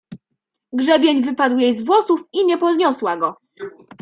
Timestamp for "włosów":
1.81-2.21